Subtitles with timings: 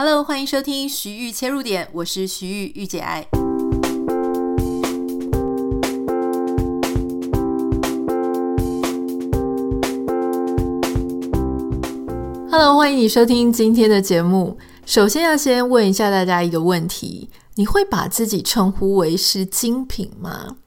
[0.00, 3.26] Hello，欢迎收听徐玉切入点，我是徐玉玉姐爱。
[12.48, 14.56] Hello，欢迎你收听今天的节目。
[14.86, 20.58] 首先要先问一下大家一个问题：你会把自己称呼为是精品吗？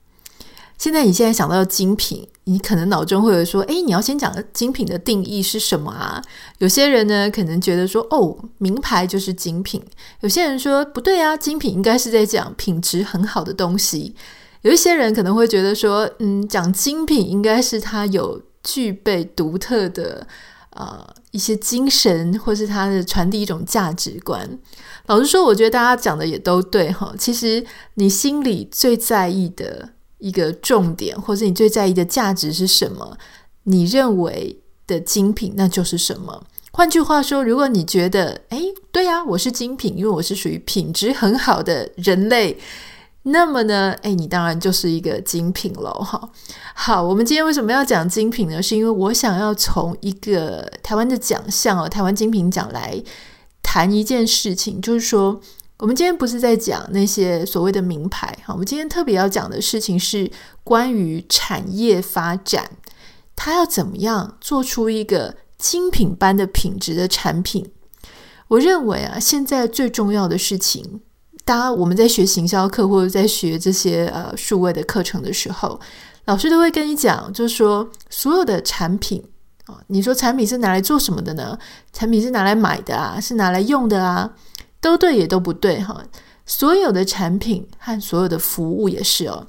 [0.78, 6.20] 现在你现在想到精品，你可能脑中会有说：“诶，你要先讲精品的定义是什么啊？”
[6.58, 9.80] 有些人呢，可能觉得说：“哦，名牌就是精品。”
[10.22, 14.16] 有些人说：“不对啊，精品应该是在讲品质很好的东西。”
[14.64, 20.26] 有一些人可能会觉得说：“嗯，讲精品应该是它有具备独特的
[20.72, 24.50] 呃一些精神，或是它的传递一种价值观。”
[25.06, 27.14] 老实说，我觉得大家讲的也都对哈。
[27.20, 27.64] 其实
[27.94, 29.90] 你心里最在意的。
[30.22, 33.18] 一个重点，或是你最在意的价值是什么？
[33.64, 36.46] 你认为的精品，那就是什么？
[36.72, 38.62] 换句话说，如果你觉得，哎，
[38.92, 42.58] 对啊，我是精品，因为我是属于品质很好的人类，
[43.24, 45.92] 那么呢，哎，你当然就是一个精品了。
[45.92, 46.30] 哈，
[46.76, 48.62] 好，我们今天为什么要讲精品呢？
[48.62, 53.04] 是因为我想要从一个台湾的奖项哦，台湾精品奖来
[53.64, 55.42] 谈一件事情，就是说。
[55.82, 60.30] 我们今天不是在讲那些所谓的名牌，哈，我们今天特别要讲的事情是
[60.64, 62.70] 关于产业发展，
[63.36, 67.72] 它要怎么样做出一个精品般的品质的产品。
[68.50, 71.02] 我认为啊，现在最重要的事情，
[71.44, 75.80] 大家我们在学行销课或者在学这些呃数位的课程的时候，
[76.26, 79.24] 老师都会跟你讲，就是说所有的产品
[79.66, 81.58] 啊，你说产品是拿来做什么的呢？
[81.92, 84.32] 产品是拿来买的啊，是拿来用的啊。
[84.82, 86.04] 都对也都不对哈，
[86.46, 89.48] 所有的产品和所有的服务也是哦。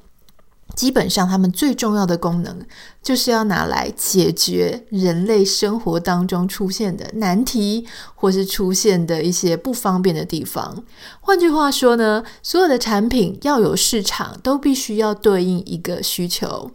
[0.76, 2.64] 基本上，他们最重要的功能
[3.02, 10.84] 就是要拿来解决人类生活当中出现的难题，或是出现的一些不方便的地方。
[11.20, 16.70] 换句话说呢，所有的产品要有市场，都必须要对应一个需求。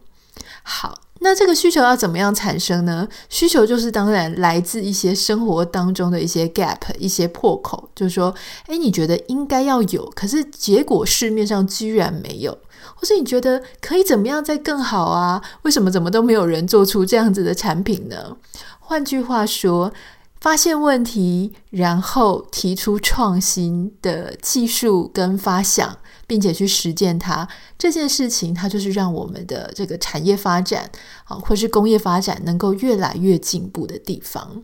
[0.62, 1.00] 好。
[1.20, 3.08] 那这个需求要怎么样产生呢？
[3.28, 8.34] 需求就是当然来自一些生活当中的一些 gap，一些破口，就是说，
[8.68, 12.56] 诶，你觉得应该要有，可是结果市面上居然没有，
[12.94, 15.42] 或是你觉得可以怎么样再更好啊？
[15.62, 18.36] 为什么怎么都没有人做出这样子的产品呢？
[18.78, 19.92] 换句话说，
[20.40, 25.96] 发现问题，然后提出创新的技术跟发想。
[26.28, 30.88] 并且去实践它这件事情，它就是让我们的这个产业发展
[31.24, 34.62] 啊，或是工业发展能够越来越进步的地方。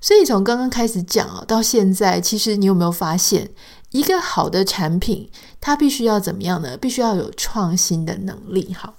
[0.00, 3.50] 所以从刚刚开始讲啊，到现在，其实你有没有发现，
[3.90, 5.28] 一个好的产品，
[5.60, 6.76] 它必须要怎么样呢？
[6.76, 8.74] 必须要有创新的能力。
[8.74, 8.94] 好，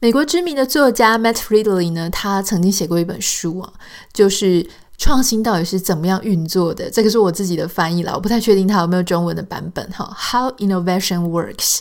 [0.00, 3.72] 美国知名的作家 Matt Ridley 呢，他曾经写过一本书啊，
[4.12, 4.68] 就是。
[5.02, 6.88] 创新到底是怎么样运作的？
[6.88, 10.16] 这个是我自己的翻译了，我不太确定它有没有中文的版本哈。
[10.16, 11.80] How innovation works。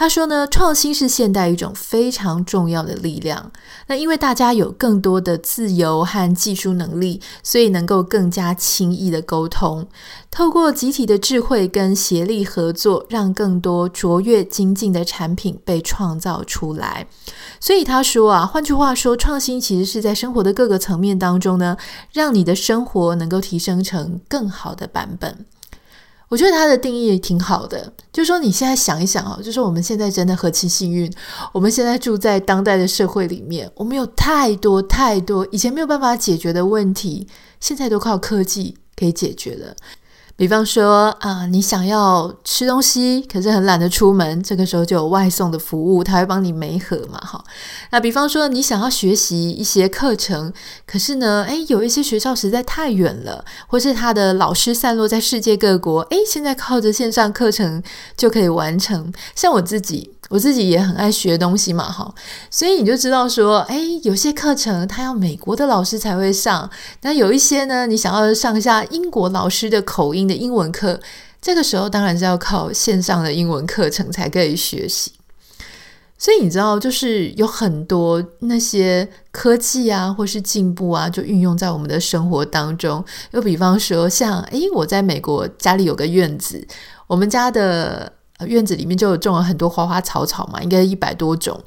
[0.00, 3.50] 他说呢，创新是现代一种非常重要的力量。
[3.88, 9.88] 那因为大家有更多的自由和技术能力，所以能够更加轻易的沟通，
[10.30, 17.08] 透过集体的智慧跟协力合作，让更多卓越精进的产品被创造出来。
[17.58, 21.76] 所以他说啊，换句话说，创新其实是在生活的各个层面当中呢，
[22.12, 25.44] 让你的生活能够提升成更好的版本。
[26.28, 31.10] 我觉得它的定义也挺好的，就说你现在想一想啊，就是说我们现在真的何其幸运，
[31.52, 37.26] 我们现在住在当代的社会里面，我们有太多太多以前没有办法解决的问题，
[37.60, 39.74] 现在都靠科技可以解决了。
[40.38, 47.42] 比方说啊，你想要吃东西，可是很懒得出门，这个时候就有外送的服务，他会帮你媒合嘛，哈。
[47.90, 50.52] 那比方说你想要学习一些课程，
[50.86, 57.82] 可是呢，诶，有一些学校实在太远了，或是他的老师散落在世界各国，诶，现在靠着线上课程
[58.16, 59.12] 就可以完成。
[59.34, 60.12] 像我自己。
[60.28, 62.14] 我自己也很爱学东西嘛，哈，
[62.50, 66.68] 所以你就知道说，哎，有些课程他要美国的老师才会上，
[67.00, 71.00] 那有一些呢，你想要上一下英国老师的口音的英文课，
[71.40, 75.12] 这个时候当然是要靠线上的英文课程才可以学习。
[76.18, 83.04] 所以你知道，就是有很多那些科技啊，或是进步啊，就运用在我们的生活当中。
[83.30, 86.64] 又比方说，像，哎，我在美国家里有个院子，
[87.06, 88.12] 我们家的。
[88.46, 91.60] 院子里面就种了很多花花草草嘛，应该一百多种。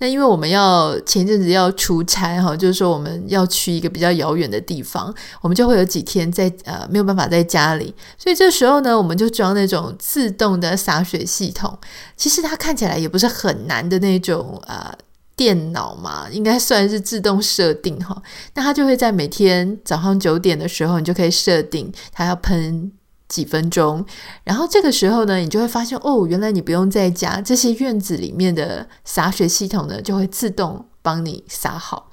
[0.00, 11.78] 那因为我们要前阵子要出差哈，就是说我们要去一个比较遥远的地方，我们就会有几天在呃没有办法在家里，所以这时候呢，我们就装那种自动的洒水系统。
[12.16, 14.90] 其实它看起来也不是很难的那种呃
[15.36, 18.20] 电脑嘛，应该算是自动设定哈。
[18.54, 22.90] 那它就会在每天早上九点的时候，你就可以设定它要喷。
[23.30, 24.04] 几分钟，
[24.44, 32.10] 然后这个时候呢，你就会发现哦，原来你不用再加，这些院子里面的洒水系统呢，就会自动帮你洒好。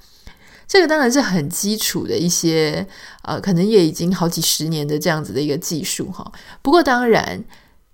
[0.68, 2.86] 这个当然是很基础的一些，
[3.22, 6.30] 呃，可能也已经好几十年的这样子的一个技术哈。
[6.62, 7.42] 不过当然，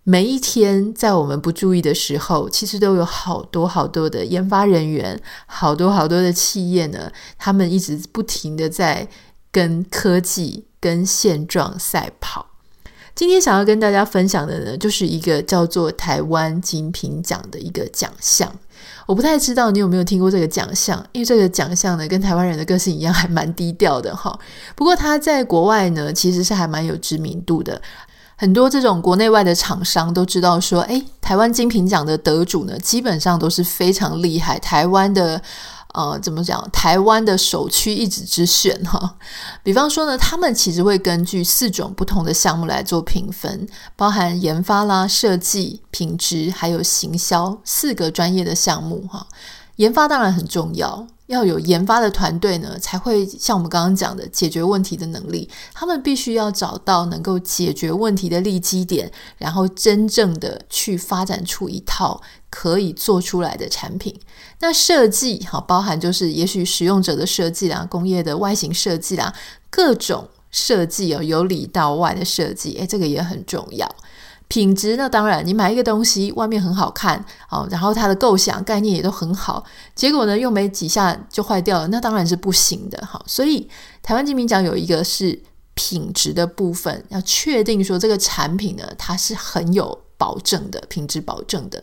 [0.03, 9.09] 每一天在我们不注意的时候，其实都有好多好多的研发人员，好多好多的企业呢，他们一直不停的在
[9.51, 12.54] 跟科技、跟现状赛跑。
[13.15, 18.53] 今天想要跟大家分享的呢，就是一个叫做台湾精品奖的一个奖项。
[19.07, 24.37] 我不太知道你有没有听过这个奖项，因为这个奖项呢，跟台湾人的个性一样，还蛮低调的哈。
[24.75, 27.81] 不过它在国外呢，其实是还蛮有知名度的。
[28.37, 35.41] 很多这种国内外的厂商都知道说，诶，台湾精品奖的得主呢，基本上都是非常厉害，台湾的。
[35.95, 36.69] 呃，怎么讲？
[36.73, 39.17] 台湾的首屈一指之选哈。
[39.63, 49.27] 比方说呢，他们其实会根据四种不同的项目来做评分，包含研发啦、设计、品质，还有行销四个专业的项目哈。
[49.77, 55.49] 研发当然很重要，要有研发的团队呢，才会像我们刚刚讲的解决问题的能力。
[55.73, 64.19] 他们必须要找到能够解决问题的利基点，然后真正的去发展出一套可以做出来的产品。
[64.61, 69.35] 那设计哈，包含就是也许使用者的设计啦、工业的外形设计啦，
[69.71, 73.89] 各种设计哦，由里到外的设计，诶，这个也很重要。
[74.55, 75.09] 品质呢？
[75.09, 79.65] 当然，你买一个东西，外面很好看，哦，然后它的构想概念也都很好，
[79.97, 83.21] 结果呢，用没几下就坏掉了，那当然是不行的，哈。
[83.27, 83.69] 所以，
[84.01, 85.37] 台湾精品奖有一个是
[85.75, 91.83] 品质的部分，要确定说这个产品呢，它是很有保证的，品质保证的。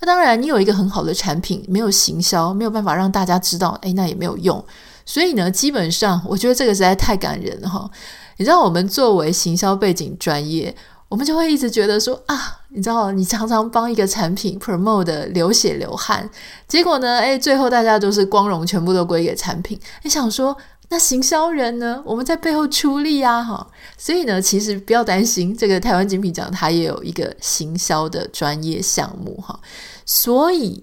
[0.00, 4.64] 那当然，你有一个很好的产品，没有行销，没有办法让大家知道，诶，那也没有用。
[5.04, 7.90] 所以呢，基本上，我觉得这个实在太感人了，哈。
[8.38, 10.74] 你知道，我们作为行销背景专业。
[11.08, 16.28] 我们就会一直觉得说啊，你知道，你常常帮一个产品 promote 的流血流汗，
[16.66, 19.80] 结果呢，诶，最后大家都是光荣全部都归给产品。
[20.02, 20.54] 你想说，
[20.90, 22.02] 那行销人呢？
[22.04, 23.66] 我们在背后出力啊，哈。
[23.96, 29.58] 所以呢，其实不要担心，这个台湾精品奖它也有一个行销的专业项目，哈。
[30.04, 30.82] 所以，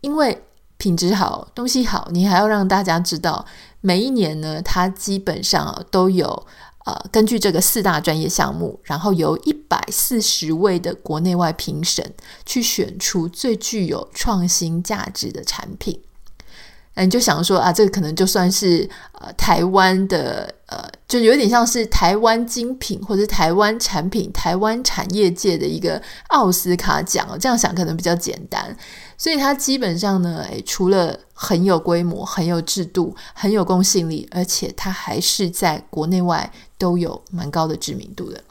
[0.00, 0.44] 因为
[0.76, 3.44] 品质好，东西好，你还要让大家知道，
[3.80, 6.46] 每一年呢，它基本上都有。
[6.86, 16.00] 呃，根据这个四大专业项目，然后由一百四十位的国内外评审去选出最具有创新价值的产品。
[16.94, 18.88] 那你就想说啊，这个可能就算是
[19.20, 27.36] 呃台湾的呃，就有点像是台湾精品或者台湾产品、台湾产业界的一个奥斯卡奖。
[27.38, 28.74] 这样想可能比较简单。
[29.18, 38.42] 所以它基本上呢，诶，除了很有规模、很有制度、很有公信力，而且它还是在国内外都有蛮高的知名度的。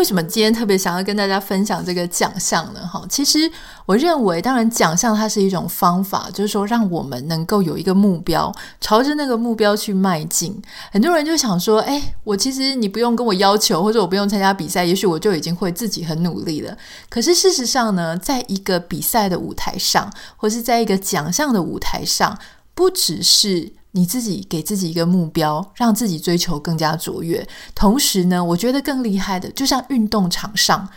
[0.00, 2.80] 为什么今天特别想要跟大家分享这个奖项呢？
[2.90, 3.38] 哈，其实
[3.84, 8.50] 我认为，当然奖项它是一种方法，就是说让我们能够有一个目标，
[8.80, 10.58] 朝着那个目标去迈进。
[10.90, 16.74] 很多人就想说，哎，我其实你不用跟我要求，或者我不用参加比赛，也许我就已经会自己很努力了。
[17.10, 22.38] 可是事实上呢，在一个比赛的舞台上，或是在一个奖项的舞台上，
[22.74, 23.74] 不只是。
[23.92, 27.46] 你自己给自己一个目标，让自己追求更加卓越。
[27.74, 30.88] 同时呢，我觉得更厉害的，就像运动场上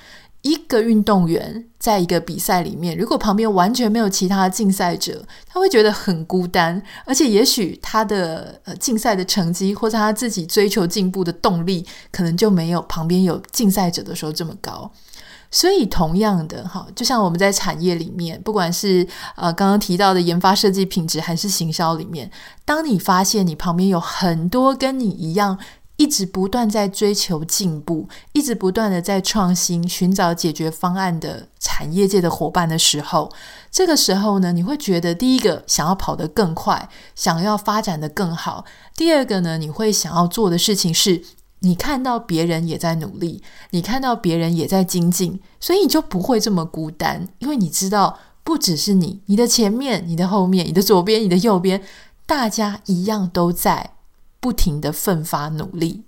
[0.42, 14.92] 一个运动员在一个比赛里面，如果旁边完全没有其他的竞赛者，他会觉得很孤单，而且也许他的呃竞赛的成绩或者他自己追求进步的动力，可能就没有旁边有竞赛者的时候这么高。
[15.56, 22.32] 所以，同样的哈，就像我们在产业里面，不管是呃刚刚提到的研发、设计、品质，还是行销里面，
[22.66, 25.60] 当你发现你旁边有很多跟你一样，
[25.98, 33.32] 一直不断在追求进步，一直不断的在创新、寻找解决方案的产业界的伙伴的时候，
[33.70, 41.24] 这个时候呢，你会觉得第一个想要跑得更快，想要发展得更好；第二个呢，你会想要做的事情是。
[41.66, 43.42] 你看到别人也在努力，
[43.72, 51.82] 你看到别人也在精进，所以你就不会这么孤单，因为你知道，不只是你，你的前面、你的后面、你的左边、你的右边，
[52.26, 53.92] 大家一样都在
[54.42, 56.04] 不停地奋发努力。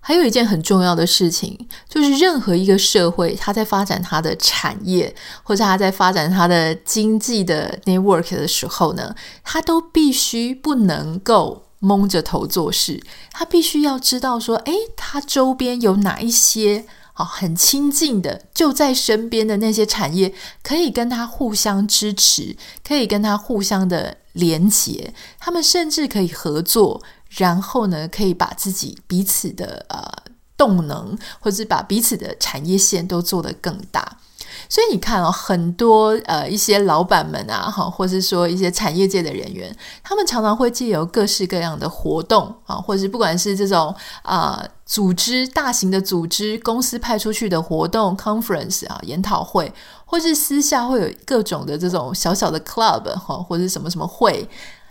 [0.00, 11.62] 还有一件很重要的事情，就是任何一个社会，它在发展它的产业，或者它在发展它的经济的 network 的时候呢，它都必须不能够。
[11.86, 13.00] 蒙着头做事，
[13.30, 30.12] 他必须要知道说，诶，他周边有哪一些啊，很亲近的就在身边的那些产业，可以跟他互相支持，可以跟他互相的连结，他们甚至可以合作，然后呢，可以把自己彼此的呃
[30.56, 34.18] 动能，或者是把彼此的产业线都做得更大。
[34.68, 49.72] 所以你看哦，很多呃一些老板们啊，哈，或是说一些产业界的人员，他们常常会借由各式各样的活动啊，或者是不管是这种啊、组织大型的组织公司派出去的活动 conference 啊研讨会，
[50.04, 54.48] 或是私下会有各种的这种小小的 club 哈，或者什么什么会，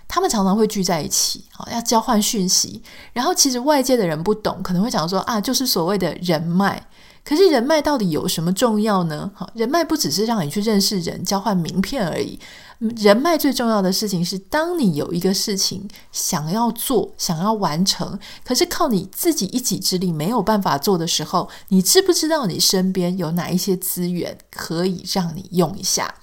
[0.07, 2.81] 他们常常会聚在一起啊，要交换讯息。
[3.11, 6.81] 然后其实外界的人不懂，可能会讲说啊，就是所谓的人脉。
[7.25, 9.31] 可是人脉到底有什么重要呢？
[9.33, 12.39] 好，人脉不只是让你去认识人、交换名片而已。
[12.79, 26.15] 人脉最重要的事情是，当你有一个事情想要做、想要完成，可是靠你自己一己之力没有办法做的时候，你知不知道你身边有哪一些资源可以让你用一下，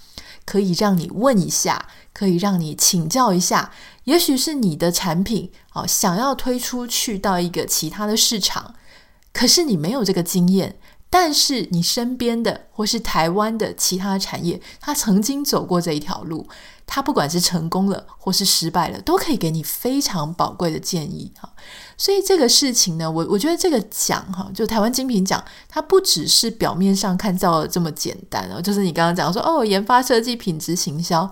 [0.45, 3.73] 可以让你问一下，可以让你请教一下？
[4.05, 8.75] 也许是你的产品啊，想要推出去到一个其他的市场，
[9.33, 10.77] 可是你没有这个经验。
[11.15, 16.49] 但是你身边的或是台湾的其他产业，他曾经走过这一条路，
[16.87, 21.53] 他不管是成功了或是失败了，都可以给你非常宝贵的建议哈。
[21.99, 31.31] 所以这个事情呢，我我觉得这个奖哈，就台湾精品奖，它不只是表面上看到的这么简单哦，就是你刚刚讲说哦，研发设计、品质行销。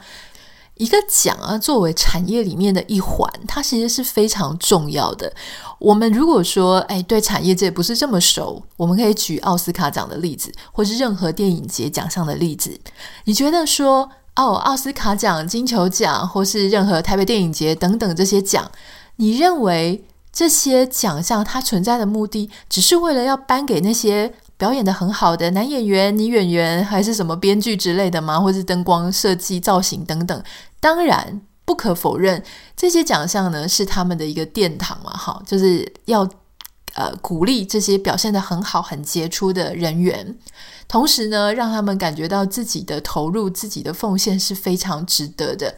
[0.81, 5.31] 一个奖啊，作为产业里面的一环，它其实是非常重要的。
[5.79, 12.81] 我们如果说，哎，对产业界不是这么熟，我们可以举奥斯卡奖的例子，或是任何电影节奖项的例子。
[13.25, 18.71] 你觉得说，哦，奥斯卡奖、金球奖，或是任何台北电影节等等这些奖，
[19.17, 28.39] 你认为这些奖项它存在的目的，只是为了要颁给那些表演的很好的男演员、女演员，还是什么编剧之类的吗？
[28.39, 30.43] 或是灯光设计、造型等等？
[30.81, 32.45] 当然，不可否认，
[32.77, 36.29] 这些奖项呢是他们的一个殿堂嘛，哈，就是要
[36.93, 40.37] 呃鼓励这些表现得很好、很杰出的人员，
[40.87, 45.75] 同时呢，让他们感觉到自己的投入、自己的奉献是非常值得的。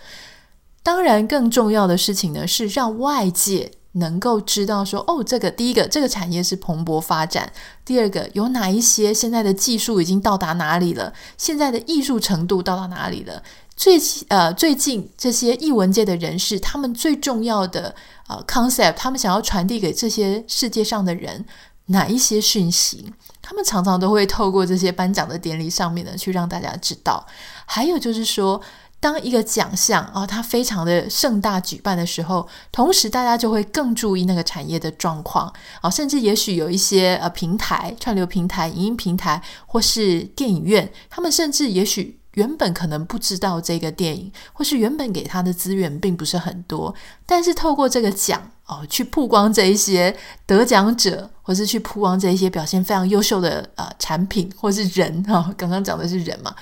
[0.83, 7.47] 当然，更重要的事情呢是让外界能够知道说，哦，这个第一个，这个产业是蓬勃发展；
[7.85, 13.43] 第二个，有哪一些现在的技术已经到达哪里了，现在的艺术程度到达哪里了。
[13.75, 17.95] 最呃，最近这些艺文界的人士，他们最重要的
[18.29, 21.45] 呃 concept，他们想要传递给这些世界上的人
[21.87, 23.13] 哪一些讯息？
[23.41, 27.27] 他们常常都会透过这些颁奖的典礼上面呢，去让大家知道。
[27.67, 28.61] 还有就是说，
[29.03, 42.21] 当一个奖项啊，它非常的盛大举办的时候，同时大家就会更注意那个产业的状况啊，甚至也许有一些呃平台、串流平台、影音平台或是电影院，他们甚至也许。
[42.35, 46.95] 原本可能不知道这个电影，或是原本给他的资源并不是很多，
[47.27, 50.17] 但是透过这个奖哦，去曝光这一些
[50.47, 56.55] 得奖者，或是去曝光这一些表现非常优秀的呃产品或是人哈、刚刚讲的是人嘛，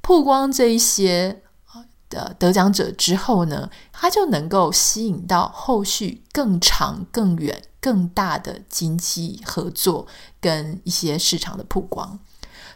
[0.00, 1.36] 曝光这一些
[2.10, 10.06] 的得奖者之后呢，他就能够吸引到后续更长、更远、更大的经济合作
[10.40, 12.18] 跟一些市场的曝光。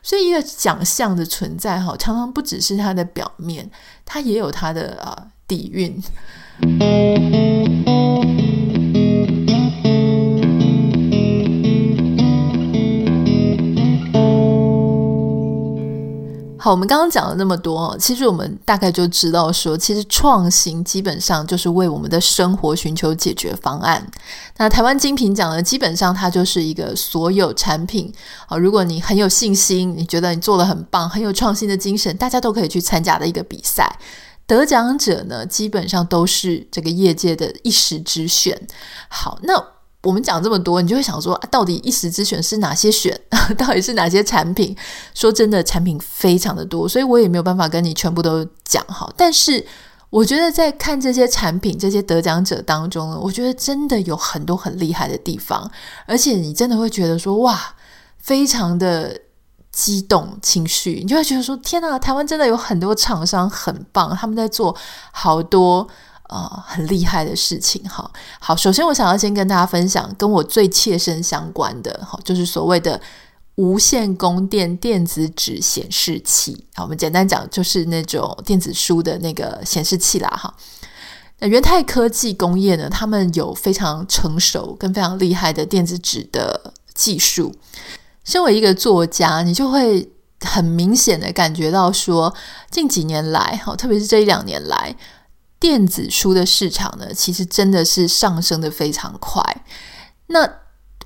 [0.02, 3.70] 所以，一个奖项的存在，哈，常常不只是它的表面，
[4.04, 6.02] 它也有它的呃底蕴。
[16.64, 24.02] 好，我们刚刚讲了那么多，其实我们大概就知道说，其实创新基本上就是为我们的生活寻求解决方案。
[24.56, 28.10] 那台湾精品奖呢，基本上它就是一个所有产品
[28.46, 33.98] 啊，如果你很有信心，你觉得你做的很棒，很有创新的精神，大家都可以去参加的一个比赛。
[34.46, 38.58] 得奖者呢，基本上都是这个业界的一时之选。
[39.10, 39.73] 好，那。
[40.04, 43.18] 我们讲这么多，你就会想说，啊，到底一时之选是哪些选？
[43.58, 44.76] 到底是哪些产品？
[45.14, 49.12] 说真的，产品非常的多，所以我也没有办法跟你全部都讲好。
[49.16, 49.66] 但是，
[50.10, 55.70] 我觉得在看这些产品、这些得奖者当中呢，我觉得真的有很多很厉害的地方，
[56.06, 57.74] 而且你真的会觉得说，哇，
[58.18, 59.18] 非常的
[59.72, 64.76] 激动情绪，你就会觉得说，天哪，台湾真的有很多厂商很棒，他们在做
[65.12, 65.88] 好多。
[66.24, 68.10] 啊、很厉害的事情哈。
[68.40, 73.00] 好，首先我想要先跟大家分享跟我最切身相关的，哈，就是所谓的
[73.56, 76.64] 无线供电电子纸显示器。
[76.74, 80.54] 好，我们简单讲，就是那种电子书的那个显示器啦，哈。
[81.40, 87.54] 那元泰科技工业呢，他们有非常成熟跟非常厉害的电子纸的技术。
[88.22, 90.08] 身为一个作家，你就会
[90.40, 92.34] 很明显的感觉到说，
[92.70, 94.96] 近几年来，哈，特别是这一两年来，
[95.64, 99.42] 电子书的市场呢，其实真的是上升的非常快。
[100.26, 100.46] 那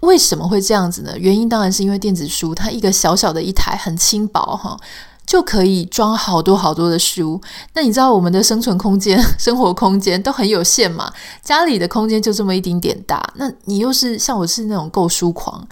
[0.01, 1.17] 为什么会这样子呢？
[1.17, 4.77] 原因当然是因为电子书它一个小小的一台很轻薄，哈。
[5.25, 7.41] 就可以装好多好多的书。
[7.75, 11.13] 那你知道我们的生存空间、 生活空间都很有限嘛？
[11.43, 13.23] 家里的空间就这么一丁点大。
[13.37, 15.69] 那你又是像我是那种购书狂，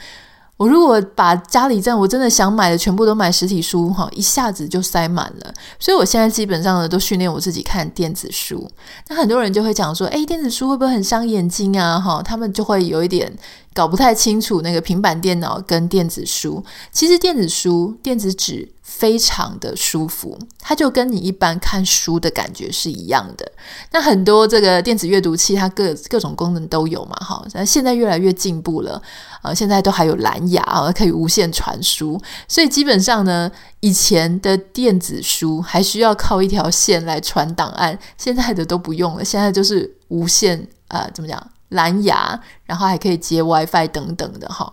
[0.56, 5.54] 我如果把家里站我真的想买的全部都买实体书哈，一下子就塞满了。
[5.78, 8.66] 所以我现在基本上呢都训练我自己看电子书。
[9.08, 12.00] 那很多人就会讲说，诶，电子书会不会很伤眼睛啊？
[12.00, 13.30] 哈，他们就会有一点
[13.74, 16.64] 搞不太清楚那个平板电脑跟电子书。
[16.90, 18.75] 其实电子书、电子纸。
[18.88, 23.52] 非常的舒服，它就跟你一般看书的感觉是一样的。
[23.90, 27.44] 那很多这个电子阅读器，它各各种功能都有嘛，哈。
[27.52, 29.02] 那现在越来越进步了，
[29.42, 32.18] 呃，现在都还有蓝牙啊，可以无线传输。
[32.46, 33.50] 所以基本上呢，
[33.80, 41.50] 以前的电子书还需要靠一条线来传档案，现在的都不用了，现在就是无线，呃，怎么讲？
[41.70, 44.72] 蓝牙，然后还可以接 WiFi 等等的，哈。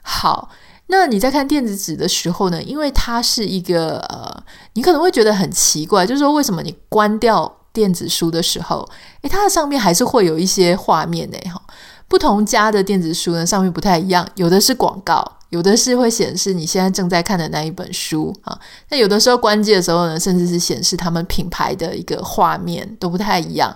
[0.00, 0.48] 好。
[0.92, 2.62] 那你在看电子纸的时候呢？
[2.62, 4.44] 因为它是一个呃，
[4.74, 8.86] 你可能会觉得很奇怪，就是说为什么你关掉电子书的时候，
[9.22, 11.38] 诶，它的上面还是会有一些画面呢？
[11.50, 11.60] 哈，
[12.08, 18.58] 不同家的电子书呢，上面不太一样，有的是广告，有的是会显示你现在正在看的那一本书啊。
[18.90, 23.74] 那有的时候关机的时候呢，甚至是显示他们品牌的一个画面都不太一样。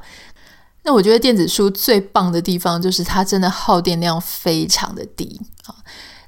[0.83, 5.75] 那我觉得电子书最棒的地方就是它真的耗电量非常的低啊。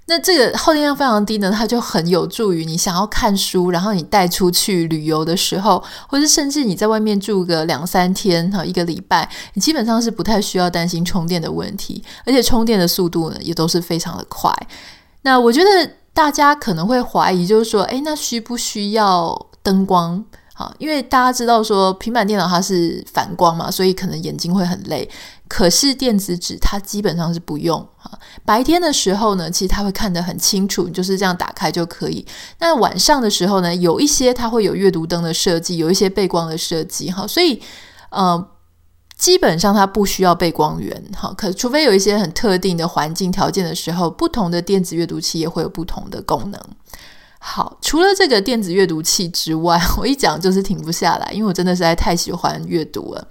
[0.09, 14.51] 那这个耗电量非常低呢，它就很有助于你想要看书，然后你带出去旅游的时候，或者甚至你在外面住个两三天哈，一个礼拜，你基本上是不太需要担心充电的问题，而且充电的速度呢也都是非常的快。
[15.23, 20.25] 那我觉得大家可能会怀疑，就是说，诶，那需不需要灯光？
[20.55, 25.09] 好，因为大家知道说平板电脑它是反光嘛，所以可能眼睛会很累。
[25.49, 28.19] 可是电子纸它基本上是不用啊。
[28.45, 32.25] 白天的时候呢，其实它会看得很清楚，你就是这样打开就可以。
[32.59, 37.61] 那晚上的时候呢，有一些它会有阅读灯的设计，有一些背光的设计哈，所以
[38.11, 38.49] 呃，
[39.17, 41.33] 基本上它不需要背光源哈。
[41.37, 46.61] 可除非有一些很特定的环境条件的时候，不同的电子阅读器也会有不同的功能。
[47.41, 53.29] 好，除了这个电子阅读器之外， 我一讲就是停不下来，因为我真的实在太喜欢阅读了。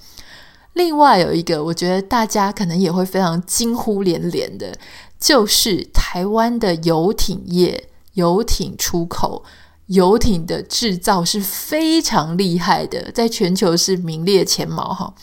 [0.78, 4.78] 另外有一个，我觉得大家可能也会非常惊呼连连的，
[5.20, 9.44] 就是台湾的游艇业、游艇出口、
[9.88, 15.14] 游艇的制造是非常厉害的，在全球是名列前茅哈。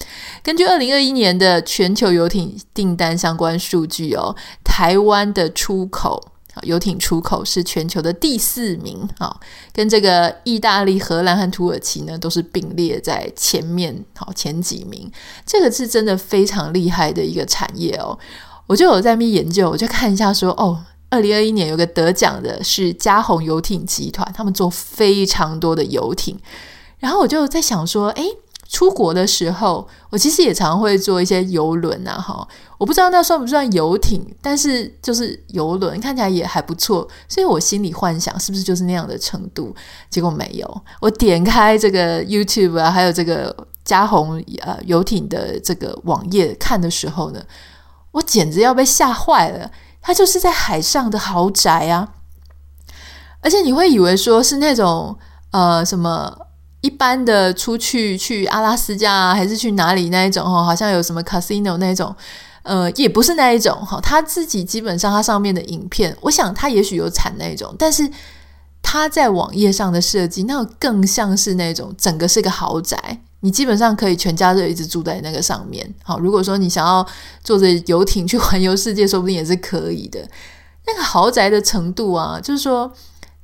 [0.42, 6.33] 根据二零二一年的全球游艇订单相关数据哦，台湾的出口。
[6.62, 9.34] 游艇出口是全球的第四名啊，
[9.72, 15.10] 跟这个意大利、荷兰和土耳其呢都是并列在前面，好前几名。
[15.44, 18.18] 这个是真的非常厉害的一个产业哦。
[18.66, 26.38] 我就有在那边研究，我就看一下说，哦，二零二一年有个得奖的是嘉鸿游艇集团，他们做非常多的游艇。
[26.98, 28.24] 然后我就在想说，诶。
[28.68, 32.46] 出国的时候，我其实也常会坐一些游轮呐，哈，
[32.78, 39.74] 我不知道那算不算游艇，但是就是游轮看起来也还不错，所以我心里幻想是不是就是那样的程度？
[40.08, 47.40] 结果没有，我点开这个 YouTube 啊，还有这个嘉鸿呃游艇的这个网页看的时候呢，
[48.12, 52.08] 我简直要被吓坏了，它就是在海上的豪宅啊，
[53.40, 55.16] 而且你会以为说是那种
[55.50, 56.38] 呃什么。
[56.84, 62.14] 一般的出去去阿拉斯加，还是去哪里那一种哈，好像有什么 casino 那一种，
[62.62, 63.98] 呃，也不是那一种哈。
[64.02, 68.06] 他自己基本上他上面的影片，我想他也许有产那种，但是
[68.82, 72.98] 他在网页上的设计，那更像是那种整个是个豪宅，
[73.40, 75.90] 你基本上可以全家就一直住在那个上面。
[76.02, 77.06] 好，如果说你想要
[77.42, 80.20] 坐着游艇去环游世界，说不定也是可以的。
[80.86, 82.92] 那个豪宅的程度啊，就是说。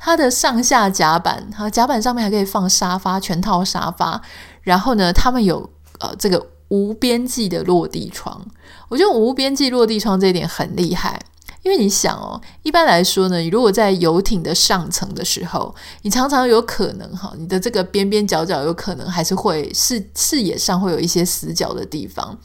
[0.03, 4.23] 它的上下甲板，哈，甲板上面还可以放沙发，全套沙发。
[4.63, 8.41] 然后呢，他们有呃这个无边际的落地窗。
[8.89, 11.21] 我觉得无边际落地窗这一点很厉害，
[11.63, 22.39] 因为你想哦，一般来说呢，你如果在游艇的上层的时候，你常常有可能哈，你的这个边边角角有可能还是会视视野上会有一些死角的地方。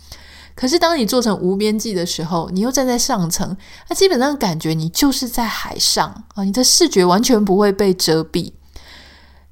[0.55, 3.57] 可是，当你做成无边际的时候，你又站在上层，
[3.89, 8.53] 那基本上感觉你就是在海上啊，你的视觉完全不会被遮蔽。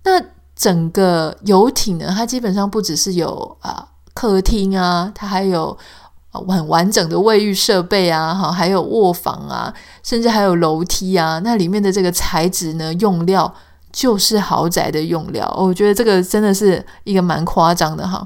[0.04, 0.22] 那
[0.56, 5.78] 整个游艇呢，它基本上不只是有啊客厅啊，它还有
[6.32, 13.54] 很完整的卫浴设备啊，哈，还有卧房啊，甚至还有楼梯啊，那里面的这个材质呢，用料
[13.92, 18.26] 就是豪宅的用料，我觉得这个真的是一个蛮夸张的哈。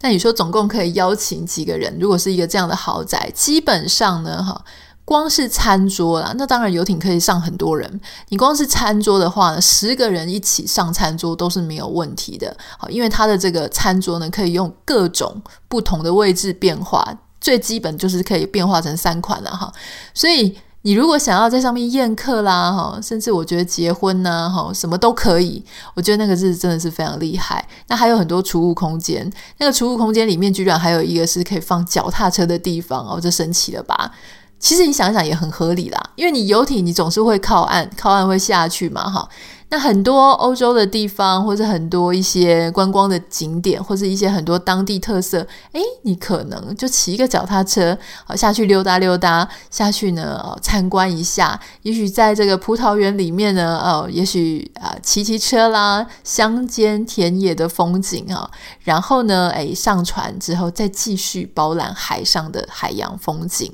[0.00, 1.96] 那你说总共可以邀请几个人？
[1.98, 4.64] 如果是一个这样的豪宅，基本上呢，哈。
[5.06, 8.00] 光是餐桌啦，那当然游艇可以上很多人。
[8.30, 12.56] 你光是餐桌的话呢，十个人一起上餐桌都是没有问题的。
[12.78, 17.06] 好，因为它的这个餐桌呢，可以用各种不同的位置变化，
[17.38, 19.70] 最基本就是可以变化成三款了哈。
[20.14, 25.64] 所以你如果想要在上面宴客啦，哈，甚至我觉得结婚呐，哈，什么都可以。
[25.94, 27.66] 我觉得那个是真的是非常厉害。
[27.88, 34.12] 那还有很多储物空间，那个储物空间里面居然还有一个是可以放脚踏车的地方哦，这神奇了吧？
[34.58, 39.26] 其实你想想也很合理啦，因为你游艇你总是会靠岸，靠岸会下去嘛，哈。
[39.74, 51.58] 那很多欧洲的地方，或者很多一些观光的景点，或者一些很多当地特色，诶，你可能就骑一个脚踏车，好下去溜达溜达，下去呢，哦，参观一下。
[51.82, 58.48] 也许在这个葡萄园里面呢，哦，也许啊，骑骑车啦，乡间田野的风景啊，
[58.84, 63.72] 然后呢，诶，上船之后再继续饱览海上的海洋风景。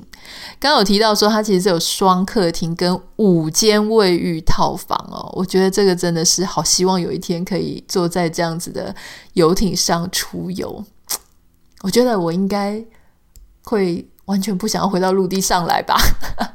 [0.59, 5.27] 刚刚有提到说，它其实是有双客厅跟五间卫浴套房哦。
[5.33, 8.95] 我觉得这个真的是好，希望有一天可以坐在这样子的
[9.33, 10.83] 游艇上出游。
[11.83, 12.83] 我觉得我应该
[13.63, 15.97] 会完全不想要回到陆地上来吧，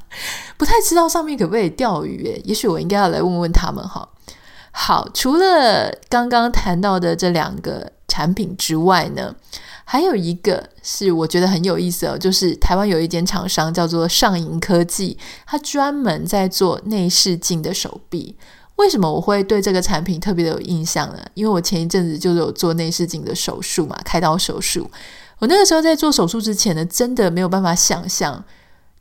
[0.57, 4.09] 不太知道上面可不可以钓鱼诶，也许我应该要来问问他们哈。
[4.71, 9.35] 好，除了刚刚谈到的这两个产品之外呢，
[9.85, 18.37] 还有一个是我觉得很有意思哦，就是台湾有一间厂商叫做上银科技，它专门在做内视镜的手臂。
[18.77, 21.19] 为什么我会对这个产品特别的有印象呢？
[21.35, 24.91] 因为我前一阵子就是有做内视镜的手术嘛，开刀手术。
[25.39, 28.43] 我那个时候在做手术之前呢，真的没有办法想象，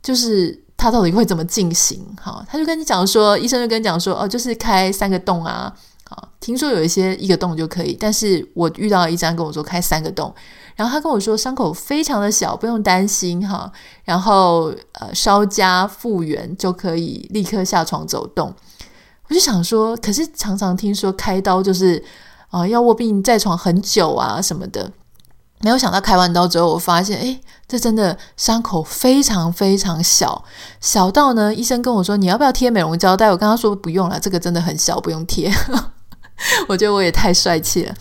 [0.02, 2.04] 就是它到底会怎么进行。
[2.20, 5.72] 哈，他就跟你讲说，医生就跟你讲说，哦，就是开三个洞啊。
[6.08, 10.34] 好，听说有一些一个洞就可以，但是我遇到一张跟我说开三个洞。
[10.74, 13.72] 然后他跟我说伤口非常的小，不用担心哈。
[14.04, 18.54] 然后呃，稍加复原就可以立刻下床走动。
[19.28, 22.02] 我就想说，可是常常听说开刀就是
[22.50, 24.90] 啊、要卧病在床很久啊什么的。
[25.60, 30.44] 没有想到开完刀之后，我发现诶，这真的伤口非常非常小，
[30.80, 33.30] 小到呢，医生跟我说你要不要贴美容胶带？
[33.30, 35.50] 我跟他说不用了，这个真的很小，不用贴。
[36.68, 37.94] 我觉得我也太帅气了。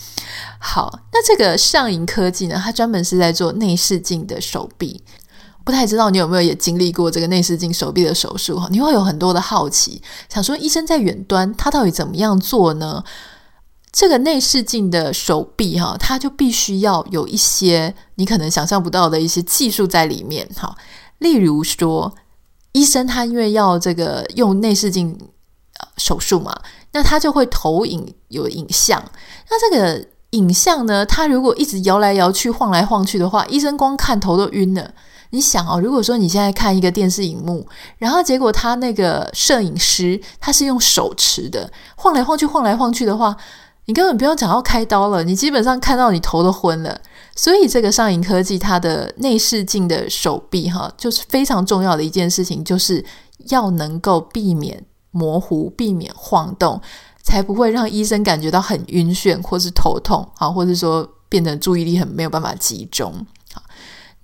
[0.60, 5.02] 好，那这个上银科技呢，它专门是在做内视镜的手臂。
[5.66, 8.68] 不太知道你有没有也经历过这个内视镜手臂的手术哈？
[8.72, 13.04] 你会有很多的好奇，想说医生在远端他到底怎么样做呢？
[13.92, 20.76] 这个内视镜的手臂哈，它就必须要有一些你可能想象不到的一些技术在里面哈。
[21.18, 22.14] 例如说，
[22.74, 25.18] 医生他因为要这个用内视镜
[25.98, 26.56] 手术嘛，
[26.92, 29.04] 那他就会投影有影像，
[29.50, 30.08] 那这个。
[30.32, 34.94] 影像呢，它如果一直摇来摇去、晃来晃去的话，医生光看头都晕了。
[35.36, 37.68] 你想哦，如果说你现在看一个电视荧幕，
[37.98, 43.36] 然后结果他那个摄影师他是用手持的，晃来晃去、晃来晃去的话，
[43.88, 47.02] 你根本不用讲要开刀了，你基本上看到你头都昏了。
[47.36, 53.04] 所以这个上影科技它的内视镜的手臂哈，就是非常重要的一件事情，就是
[53.50, 56.82] 要能够避免模糊、避免晃动。
[57.22, 63.12] 才不会让医生感觉到很晕眩，或是头痛，啊，或者说变得注意力很没有办法集中。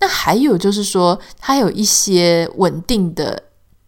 [0.02, 3.40] 那还有就是说，它有一些稳定的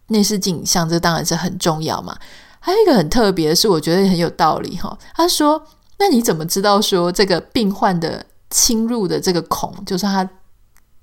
[0.07, 2.17] 内视镜影像，这当然是很重要嘛。
[2.61, 4.97] 还有一个很特别的是，我觉得很有道理哈。
[5.13, 5.61] 他说
[5.99, 10.29] ：“那你怎么知道说这个病患的侵入的这个孔，就是他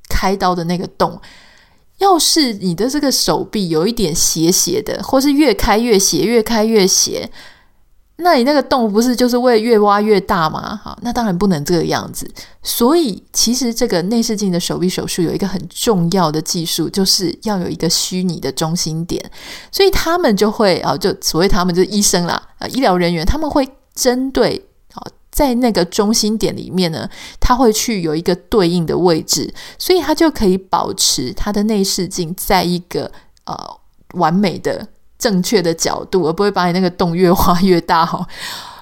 [0.09, 1.21] 开刀的那个洞，
[1.99, 7.31] 要是你的这个手臂有一点斜斜的，或是越开越斜，越开越斜？”
[8.23, 10.81] 那你那个洞不是就是会越挖越大吗？
[10.83, 12.31] 好，那当然不能这个样子。
[12.63, 19.23] 所以其实这个内视镜的手臂手术有一个很重要的技术，就是要有一个虚拟的中心点。
[19.71, 27.09] 所以他们就会啊，就所谓他们就是医生啦，啊，医疗人员他们会针对啊，在那个中心点里面呢，
[27.41, 33.11] 他会去有一个对应的位置，所以他就可以保持他的内视镜在一个
[33.45, 33.57] 呃
[34.15, 34.87] 完美的。
[35.23, 38.27] 正确的角度，而不会把你那个洞越挖越大哈。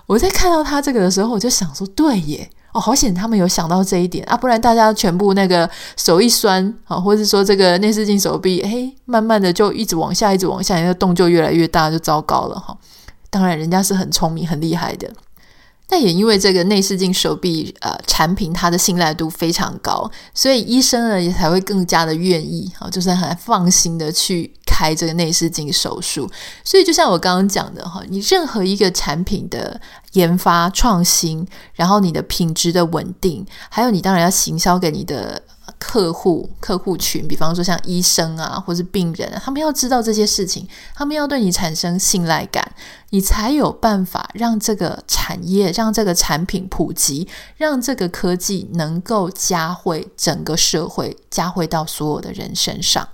[0.07, 12.74] 我在看到他这个的时候，我就想说，对耶，哦，好险他们有想到这一点啊，不然大家全部那个手一酸啊，或者说这个内视镜手臂，嘿，慢慢的就一直往下，一直往下，那个洞就越来越大，就糟糕了哈。
[13.29, 15.12] 当然，人家是很聪明、很厉害的。
[15.92, 26.27] 但也因为这个内视镜手臂呃产品，它的信赖度非常高，所以医生呢也才会更加的愿意啊，就是很放心的去开这个内视镜手术。
[26.64, 29.79] 所以就像我刚刚讲的哈，你任何一个产品的
[30.12, 35.43] 研发创新，然后你的品质的稳定，还有你当然要行销给你的。
[35.79, 42.73] 客户客户群，比方说像医生啊，或是病人，他们要知道这些事情，他们要对你产生信赖感，
[43.11, 53.09] 你才有办法让这个产业、让这个产品普及，让这个科技能够加惠整个社会，加惠到所有的人身上。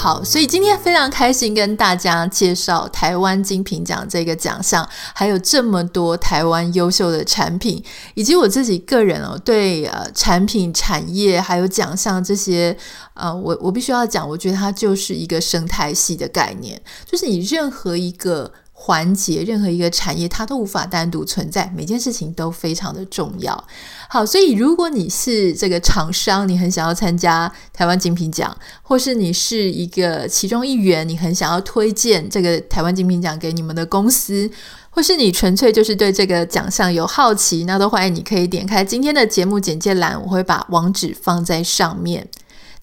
[0.00, 7.82] 好，所以今天非常开心跟大家介绍台湾精品奖这个奖项，还有这么多台湾优秀的产品，
[8.14, 12.76] 以及我自己个人哦，对呃产品产业还有奖项这些，
[13.14, 18.52] 呃，我我必须要讲，我觉得它就是一个生态系的概念，就是你任何一个。
[18.80, 23.64] 环节，任何一个产业，它都无法单独存在，每件事情都非常的重要。
[24.08, 34.48] 好，所以如果你是这个厂商，你很想要参加台湾精品奖，或是你是一个其中一员，你很想要推荐这个台湾精品奖给你们的公司，
[34.88, 42.26] 或是你纯粹就是对这个奖项有好奇，那都欢迎你可以点开今天的节目简介栏，我会把网址放在上面。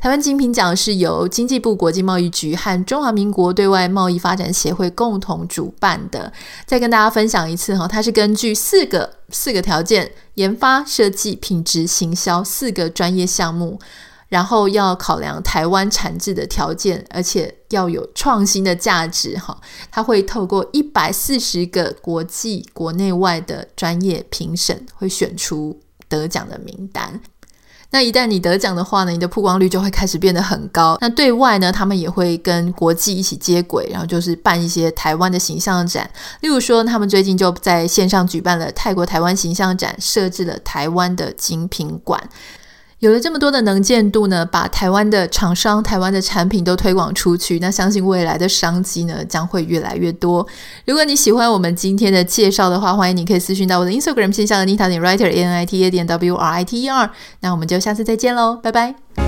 [0.06, 6.32] 台湾精品奖是由经济部国际贸易局和中华民国对外贸易发展协会共同主办的。
[6.68, 13.80] 再跟大家分享一次哈，它是根据四个四个条件：研发、设计、品质、行销四个专业项目，
[14.30, 19.60] 然后要考量台湾产制的条件，而且要有创新的价值哈。
[19.90, 27.20] 它会透过一百四十个国际国内外的专业评审，会选出得奖的名单。
[27.96, 30.98] 那一旦你得奖的话呢，你的曝光率就会开始变得很高。
[31.00, 36.10] 那对外呢，他们也会跟国际一起接轨，然后就是办一些台湾的形象展。
[36.42, 42.22] 例如说，他们最近就在线上举办了泰国台湾形象展，设置了台湾的精品馆。
[43.06, 50.46] 有了这么多的能见度呢，把台湾的厂商、台湾的产品都推广出去，那相信未来的商机呢将会越来越多。
[50.86, 56.82] 如果你喜欢我们今天的介绍的话，欢迎你可以私讯到我的 Instagram 信箱 Anita 点 Writer A N I T A 点 W R I T
[56.82, 57.12] E R。
[57.42, 59.25] 那我们就下次再见喽，拜拜。